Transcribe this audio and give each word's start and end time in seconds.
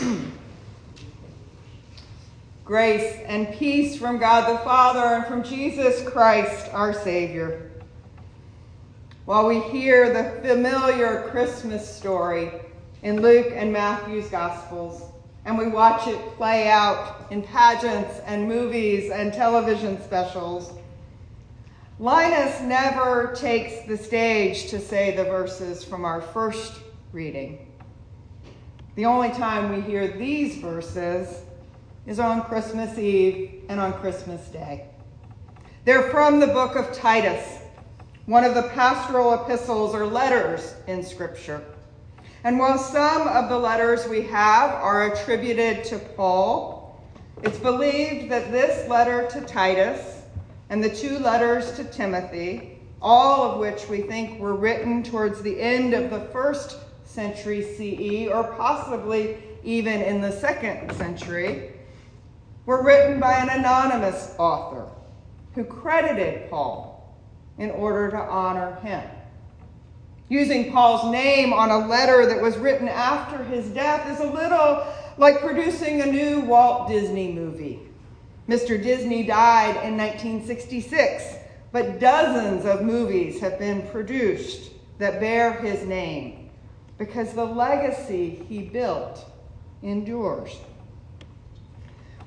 Grace 2.64 3.18
and 3.26 3.52
peace 3.54 3.96
from 3.96 4.18
God 4.18 4.52
the 4.52 4.58
Father 4.64 5.00
and 5.00 5.26
from 5.26 5.42
Jesus 5.42 6.06
Christ, 6.08 6.68
our 6.72 6.92
Savior. 6.92 7.70
While 9.24 9.46
we 9.46 9.60
hear 9.60 10.12
the 10.12 10.40
familiar 10.40 11.28
Christmas 11.30 11.88
story 11.88 12.52
in 13.02 13.20
Luke 13.20 13.52
and 13.54 13.72
Matthew's 13.72 14.28
Gospels, 14.28 15.02
and 15.44 15.56
we 15.56 15.68
watch 15.68 16.06
it 16.06 16.18
play 16.36 16.68
out 16.68 17.26
in 17.30 17.42
pageants 17.42 18.20
and 18.26 18.48
movies 18.48 19.10
and 19.10 19.32
television 19.32 20.02
specials, 20.02 20.72
Linus 21.98 22.60
never 22.62 23.34
takes 23.36 23.86
the 23.86 23.96
stage 23.96 24.70
to 24.70 24.80
say 24.80 25.14
the 25.14 25.24
verses 25.24 25.84
from 25.84 26.04
our 26.04 26.22
first 26.22 26.80
reading. 27.12 27.69
The 28.96 29.06
only 29.06 29.30
time 29.30 29.72
we 29.72 29.80
hear 29.82 30.08
these 30.08 30.56
verses 30.56 31.42
is 32.06 32.18
on 32.18 32.42
Christmas 32.42 32.98
Eve 32.98 33.62
and 33.68 33.78
on 33.78 33.92
Christmas 33.92 34.48
Day. 34.48 34.86
They're 35.84 36.10
from 36.10 36.40
the 36.40 36.48
book 36.48 36.74
of 36.74 36.92
Titus, 36.92 37.60
one 38.26 38.42
of 38.42 38.56
the 38.56 38.64
pastoral 38.74 39.32
epistles 39.34 39.94
or 39.94 40.06
letters 40.06 40.74
in 40.88 41.04
Scripture. 41.04 41.62
And 42.42 42.58
while 42.58 42.78
some 42.78 43.28
of 43.28 43.48
the 43.48 43.58
letters 43.58 44.08
we 44.08 44.22
have 44.22 44.70
are 44.70 45.12
attributed 45.12 45.84
to 45.84 45.98
Paul, 46.00 47.00
it's 47.44 47.58
believed 47.58 48.28
that 48.32 48.50
this 48.50 48.88
letter 48.88 49.28
to 49.30 49.40
Titus 49.42 50.22
and 50.68 50.82
the 50.82 50.90
two 50.90 51.20
letters 51.20 51.72
to 51.76 51.84
Timothy, 51.84 52.80
all 53.00 53.52
of 53.52 53.60
which 53.60 53.88
we 53.88 54.02
think 54.02 54.40
were 54.40 54.56
written 54.56 55.04
towards 55.04 55.42
the 55.42 55.60
end 55.60 55.94
of 55.94 56.10
the 56.10 56.20
first 56.32 56.76
century 57.10 57.62
CE, 57.62 58.30
or 58.30 58.44
possibly 58.54 59.36
even 59.62 60.00
in 60.00 60.20
the 60.20 60.32
second 60.32 60.92
century, 60.96 61.72
were 62.66 62.82
written 62.82 63.20
by 63.20 63.34
an 63.34 63.48
anonymous 63.48 64.34
author 64.38 64.88
who 65.54 65.64
credited 65.64 66.48
Paul 66.48 67.18
in 67.58 67.70
order 67.70 68.10
to 68.10 68.16
honor 68.16 68.76
him. 68.76 69.02
Using 70.28 70.70
Paul's 70.70 71.10
name 71.10 71.52
on 71.52 71.70
a 71.70 71.86
letter 71.88 72.26
that 72.26 72.40
was 72.40 72.56
written 72.56 72.88
after 72.88 73.42
his 73.44 73.68
death 73.70 74.08
is 74.08 74.20
a 74.20 74.32
little 74.32 74.86
like 75.18 75.40
producing 75.40 76.00
a 76.00 76.06
new 76.06 76.40
Walt 76.40 76.88
Disney 76.88 77.32
movie. 77.32 77.80
Mr. 78.48 78.80
Disney 78.80 79.24
died 79.24 79.84
in 79.84 79.96
1966, 79.96 81.24
but 81.72 81.98
dozens 81.98 82.64
of 82.64 82.82
movies 82.82 83.40
have 83.40 83.58
been 83.58 83.86
produced 83.88 84.70
that 84.98 85.20
bear 85.20 85.52
his 85.52 85.84
name 85.86 86.39
because 87.00 87.32
the 87.32 87.42
legacy 87.42 88.44
he 88.46 88.60
built 88.60 89.24
endures. 89.82 90.54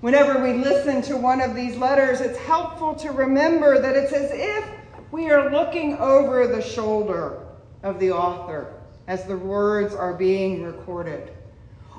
Whenever 0.02 0.44
we 0.44 0.54
listen 0.54 1.00
to 1.04 1.16
one 1.16 1.42
of 1.42 1.54
these 1.54 1.78
letters, 1.78 2.22
it's 2.22 2.40
helpful 2.40 2.96
to 2.96 3.12
remember 3.12 3.80
that 3.80 3.96
it's 3.96 4.12
as 4.12 4.32
if 4.34 4.66
we 5.12 5.30
are 5.30 5.52
looking 5.52 5.96
over 6.00 6.48
the 6.48 6.60
shoulder 6.60 7.46
of 7.84 8.00
the 8.00 8.12
author 8.12 8.74
as 9.06 9.26
the 9.26 9.38
words 9.38 9.94
are 9.94 10.16
being 10.16 10.64
recorded. 10.64 11.32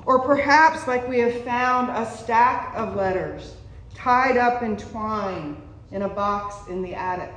Or 0.05 0.19
perhaps 0.19 0.85
like 0.85 1.07
we 1.07 1.19
have 1.19 1.45
found 1.45 1.89
a 1.91 2.11
stack 2.17 2.73
of 2.75 2.93
letters 2.93 3.55
tied 3.93 4.35
up 4.35 4.63
in 4.63 4.75
twine 4.75 5.61
in 5.91 6.01
a 6.01 6.09
box 6.09 6.67
in 6.67 6.81
the 6.81 6.93
attic. 6.93 7.33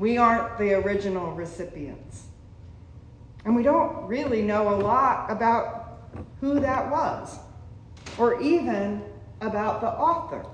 We 0.00 0.18
aren't 0.18 0.58
the 0.58 0.74
original 0.74 1.32
recipients. 1.32 2.24
And 3.44 3.56
we 3.56 3.62
don't 3.62 4.06
really 4.06 4.42
know 4.42 4.74
a 4.74 4.76
lot 4.76 5.30
about 5.30 5.98
who 6.40 6.60
that 6.60 6.90
was, 6.90 7.38
or 8.18 8.40
even 8.40 9.02
about 9.40 9.80
the 9.80 9.88
author. 9.88 10.44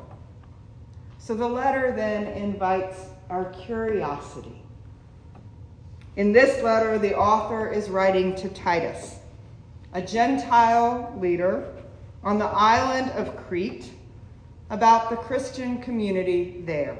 So 1.18 1.34
the 1.34 1.48
letter 1.48 1.92
then 1.92 2.28
invites 2.28 3.06
our 3.28 3.46
curiosity. 3.46 4.62
In 6.14 6.32
this 6.32 6.62
letter, 6.62 6.98
the 6.98 7.16
author 7.16 7.68
is 7.68 7.90
writing 7.90 8.34
to 8.36 8.48
Titus, 8.48 9.16
a 9.92 10.00
Gentile 10.00 11.16
leader 11.20 11.72
on 12.22 12.38
the 12.38 12.46
island 12.46 13.10
of 13.12 13.36
Crete, 13.46 13.90
about 14.70 15.10
the 15.10 15.16
Christian 15.16 15.80
community 15.82 16.62
there. 16.64 16.96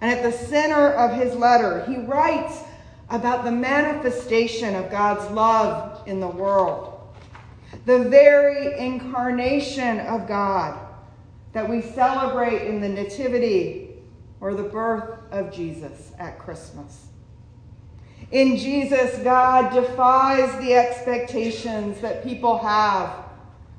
And 0.00 0.10
at 0.10 0.22
the 0.22 0.32
center 0.32 0.92
of 0.92 1.16
his 1.16 1.34
letter, 1.34 1.84
he 1.86 1.96
writes 1.98 2.62
about 3.10 3.44
the 3.44 3.50
manifestation 3.50 4.74
of 4.74 4.90
God's 4.90 5.30
love 5.32 6.06
in 6.06 6.20
the 6.20 6.28
world, 6.28 7.00
the 7.86 8.00
very 8.00 8.78
incarnation 8.78 10.00
of 10.00 10.28
God 10.28 10.78
that 11.52 11.68
we 11.68 11.80
celebrate 11.80 12.66
in 12.66 12.80
the 12.80 12.88
Nativity 12.88 13.90
or 14.40 14.54
the 14.54 14.62
birth 14.62 15.20
of 15.30 15.52
Jesus 15.52 16.12
at 16.18 16.38
Christmas. 16.38 17.06
In 18.30 18.58
Jesus, 18.58 19.18
God 19.20 19.72
defies 19.72 20.52
the 20.60 20.74
expectations 20.74 22.00
that 22.00 22.22
people 22.22 22.58
have 22.58 23.24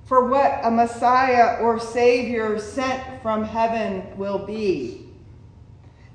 for 0.05 0.25
what 0.27 0.59
a 0.63 0.71
Messiah 0.71 1.57
or 1.61 1.79
Savior 1.79 2.57
sent 2.59 3.21
from 3.21 3.43
heaven 3.43 4.17
will 4.17 4.39
be. 4.39 5.08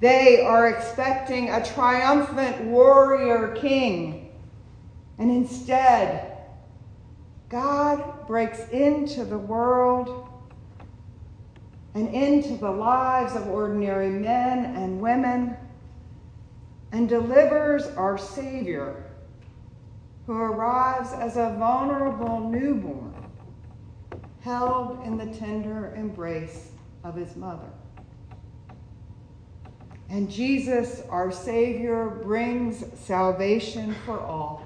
They 0.04 0.42
are 0.42 0.68
expecting 0.68 1.48
a 1.48 1.64
triumphant 1.64 2.60
warrior 2.64 3.54
king. 3.54 4.28
And 5.16 5.30
instead, 5.30 6.42
God 7.48 8.26
breaks 8.26 8.68
into 8.68 9.24
the 9.24 9.38
world 9.38 10.28
and 11.94 12.14
into 12.14 12.58
the 12.58 12.70
lives 12.70 13.34
of 13.34 13.48
ordinary 13.48 14.10
men 14.10 14.76
and 14.76 15.00
women 15.00 15.56
and 16.92 17.08
delivers 17.08 17.86
our 17.96 18.18
Savior, 18.18 19.06
who 20.26 20.34
arrives 20.34 21.14
as 21.14 21.38
a 21.38 21.56
vulnerable 21.58 22.50
newborn, 22.50 23.14
held 24.40 25.02
in 25.06 25.16
the 25.16 25.34
tender 25.38 25.94
embrace 25.96 26.72
of 27.04 27.16
his 27.16 27.34
mother. 27.36 27.70
And 30.10 30.30
Jesus, 30.30 31.02
our 31.08 31.32
Savior, 31.32 32.20
brings 32.22 32.84
salvation 32.98 33.94
for 34.04 34.20
all, 34.20 34.62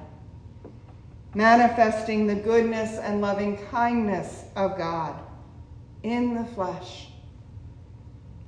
manifesting 1.35 2.27
the 2.27 2.35
goodness 2.35 2.99
and 2.99 3.21
loving 3.21 3.57
kindness 3.71 4.45
of 4.57 4.77
God 4.77 5.19
in 6.03 6.35
the 6.35 6.45
flesh. 6.45 7.09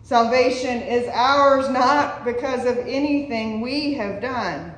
Salvation 0.03 0.83
is 0.83 1.09
ours 1.09 1.69
not 1.69 2.25
because 2.25 2.67
of 2.67 2.77
anything 2.78 3.61
we 3.61 3.95
have 3.95 4.21
done, 4.21 4.75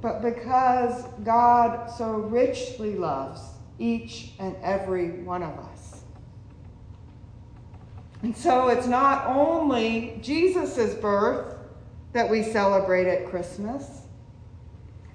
but 0.00 0.22
because 0.22 1.04
God 1.22 1.88
so 1.96 2.14
richly 2.14 2.96
loves 2.96 3.40
each 3.78 4.32
and 4.40 4.56
every 4.62 5.22
one 5.22 5.44
of 5.44 5.56
us. 5.58 5.95
And 8.26 8.36
so 8.36 8.66
it's 8.70 8.88
not 8.88 9.24
only 9.28 10.18
Jesus' 10.20 10.94
birth 10.94 11.54
that 12.12 12.28
we 12.28 12.42
celebrate 12.42 13.06
at 13.06 13.30
Christmas. 13.30 14.00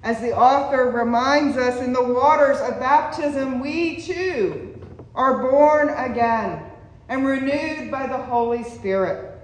As 0.02 0.22
the 0.22 0.34
author 0.34 0.90
reminds 0.90 1.58
us 1.58 1.82
in 1.82 1.92
the 1.92 2.02
waters 2.02 2.58
of 2.62 2.80
baptism, 2.80 3.60
we 3.60 4.00
too 4.00 4.80
are 5.14 5.42
born 5.42 5.90
again 5.90 6.64
and 7.10 7.26
renewed 7.26 7.90
by 7.90 8.06
the 8.06 8.16
Holy 8.16 8.64
Spirit. 8.64 9.38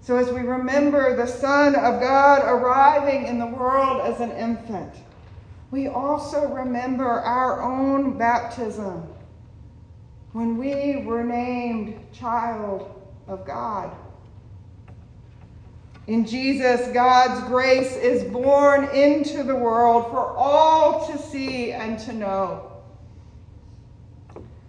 So 0.00 0.16
as 0.16 0.32
we 0.32 0.40
remember 0.40 1.14
the 1.14 1.28
Son 1.28 1.76
of 1.76 2.00
God 2.00 2.42
arriving 2.42 3.28
in 3.28 3.38
the 3.38 3.46
world 3.46 4.00
as 4.00 4.18
an 4.18 4.32
infant, 4.32 4.92
we 5.70 5.86
also 5.86 6.48
remember 6.48 7.06
our 7.06 7.62
own 7.62 8.18
baptism 8.18 9.06
when 10.32 10.58
we 10.58 11.02
were 11.04 11.24
named 11.24 11.98
child 12.12 13.02
of 13.26 13.46
God. 13.46 13.94
In 16.06 16.24
Jesus, 16.24 16.88
God's 16.94 17.46
grace 17.48 17.94
is 17.96 18.24
born 18.24 18.84
into 18.94 19.42
the 19.42 19.54
world 19.54 20.10
for 20.10 20.34
all 20.36 21.06
to 21.06 21.18
see 21.18 21.72
and 21.72 21.98
to 22.00 22.12
know. 22.12 22.72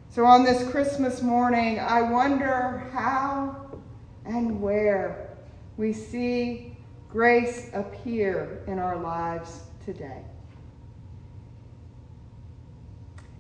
So 0.10 0.26
on 0.26 0.44
this 0.44 0.70
Christmas 0.70 1.22
morning, 1.22 1.80
I 1.80 2.02
wonder 2.02 2.90
how 2.92 3.80
and 4.26 4.62
where 4.62 5.38
we 5.78 5.94
see 5.94 6.76
grace 7.10 7.70
appear 7.74 8.64
in 8.68 8.78
our 8.78 8.98
lives 8.98 9.62
today. 9.86 10.22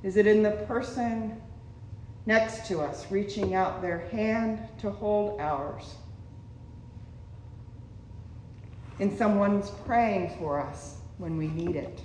Is 0.03 0.15
it 0.15 0.25
in 0.25 0.41
the 0.41 0.51
person 0.51 1.41
next 2.29 2.67
to 2.67 2.79
us, 2.79 3.11
reaching 3.11 3.55
out 3.55 3.81
their 3.81 4.07
hand 4.11 4.59
to 4.77 4.89
hold 4.89 5.41
ours. 5.41 5.95
And 8.99 9.17
someone's 9.17 9.71
praying 9.85 10.37
for 10.37 10.61
us 10.61 10.97
when 11.17 11.35
we 11.37 11.47
need 11.47 11.75
it. 11.75 12.01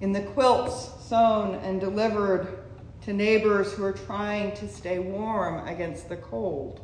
in 0.00 0.12
the 0.12 0.20
quilts 0.20 0.90
sewn 1.04 1.56
and 1.56 1.80
delivered 1.80 2.62
to 3.02 3.12
neighbors 3.12 3.72
who 3.72 3.84
are 3.84 3.92
trying 3.92 4.54
to 4.54 4.68
stay 4.68 4.98
warm 4.98 5.66
against 5.66 6.08
the 6.08 6.16
cold, 6.16 6.80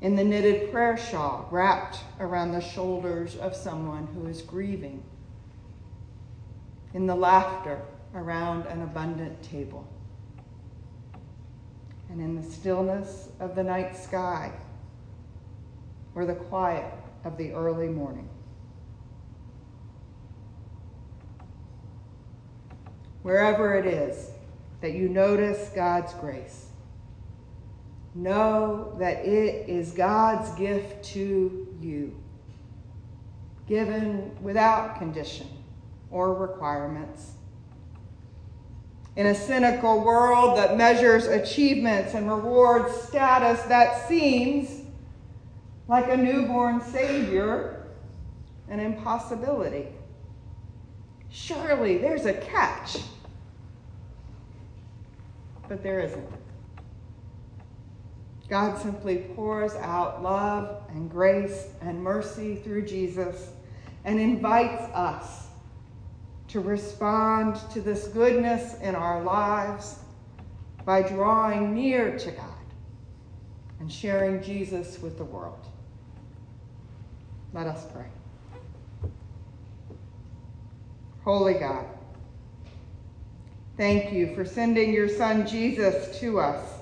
in 0.00 0.16
the 0.16 0.24
knitted 0.24 0.72
prayer 0.72 0.96
shawl 0.96 1.46
wrapped 1.50 1.98
around 2.18 2.52
the 2.52 2.60
shoulders 2.60 3.36
of 3.36 3.54
someone 3.54 4.06
who 4.14 4.26
is 4.26 4.42
grieving, 4.42 5.02
in 6.94 7.06
the 7.06 7.14
laughter 7.14 7.82
around 8.14 8.66
an 8.66 8.82
abundant 8.82 9.42
table, 9.42 9.86
and 12.10 12.20
in 12.20 12.36
the 12.36 12.42
stillness 12.42 13.28
of 13.40 13.54
the 13.54 13.62
night 13.62 13.96
sky 13.96 14.52
or 16.14 16.26
the 16.26 16.34
quiet 16.34 16.92
of 17.24 17.38
the 17.38 17.52
early 17.52 17.88
morning. 17.88 18.28
Wherever 23.22 23.76
it 23.76 23.86
is 23.86 24.30
that 24.80 24.92
you 24.92 25.08
notice 25.08 25.70
God's 25.74 26.12
grace, 26.14 26.66
know 28.14 28.94
that 28.98 29.24
it 29.24 29.68
is 29.68 29.92
God's 29.92 30.50
gift 30.58 31.04
to 31.04 31.74
you, 31.80 32.14
given 33.66 34.36
without 34.42 34.98
condition 34.98 35.46
or 36.10 36.34
requirements. 36.34 37.32
In 39.16 39.26
a 39.26 39.34
cynical 39.34 40.02
world 40.02 40.56
that 40.56 40.76
measures 40.76 41.26
achievements 41.26 42.14
and 42.14 42.30
rewards 42.30 42.94
status, 43.02 43.60
that 43.64 44.08
seems 44.08 44.82
like 45.86 46.08
a 46.08 46.16
newborn 46.16 46.80
Savior 46.80 47.82
an 48.72 48.80
impossibility. 48.80 49.86
Surely 51.28 51.98
there's 51.98 52.24
a 52.24 52.32
catch. 52.32 52.96
But 55.68 55.82
there 55.82 56.00
isn't. 56.00 56.28
God 58.48 58.80
simply 58.80 59.26
pours 59.34 59.74
out 59.74 60.22
love 60.22 60.82
and 60.90 61.10
grace 61.10 61.68
and 61.82 62.02
mercy 62.02 62.56
through 62.56 62.86
Jesus 62.86 63.50
and 64.04 64.18
invites 64.18 64.82
us 64.94 65.48
to 66.52 66.60
respond 66.60 67.56
to 67.72 67.80
this 67.80 68.08
goodness 68.08 68.78
in 68.82 68.94
our 68.94 69.22
lives 69.22 70.00
by 70.84 71.00
drawing 71.00 71.74
near 71.74 72.18
to 72.18 72.30
God 72.30 72.46
and 73.80 73.90
sharing 73.90 74.42
Jesus 74.42 74.98
with 74.98 75.16
the 75.16 75.24
world. 75.24 75.66
Let 77.54 77.66
us 77.66 77.86
pray. 77.94 78.04
Holy 81.24 81.54
God, 81.54 81.86
thank 83.78 84.12
you 84.12 84.34
for 84.34 84.44
sending 84.44 84.92
your 84.92 85.08
Son 85.08 85.46
Jesus 85.46 86.20
to 86.20 86.38
us 86.38 86.80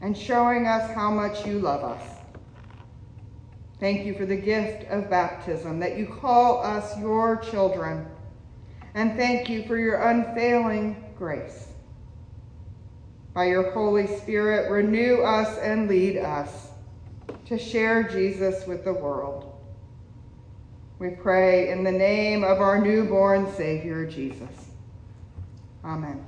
and 0.00 0.16
showing 0.16 0.68
us 0.68 0.94
how 0.94 1.10
much 1.10 1.44
you 1.44 1.58
love 1.58 1.82
us. 1.82 2.06
Thank 3.80 4.06
you 4.06 4.14
for 4.14 4.26
the 4.26 4.36
gift 4.36 4.88
of 4.90 5.10
baptism, 5.10 5.80
that 5.80 5.98
you 5.98 6.06
call 6.06 6.62
us 6.62 6.96
your 7.00 7.38
children. 7.38 8.06
And 8.94 9.16
thank 9.16 9.48
you 9.48 9.64
for 9.64 9.76
your 9.76 10.08
unfailing 10.08 11.12
grace. 11.18 11.68
By 13.34 13.46
your 13.46 13.72
Holy 13.72 14.06
Spirit, 14.06 14.70
renew 14.70 15.22
us 15.22 15.58
and 15.58 15.88
lead 15.88 16.18
us 16.18 16.68
to 17.46 17.58
share 17.58 18.04
Jesus 18.04 18.66
with 18.66 18.84
the 18.84 18.92
world. 18.92 19.50
We 21.00 21.10
pray 21.10 21.70
in 21.70 21.82
the 21.82 21.92
name 21.92 22.44
of 22.44 22.60
our 22.60 22.80
newborn 22.80 23.52
Savior, 23.54 24.06
Jesus. 24.06 24.68
Amen. 25.84 26.24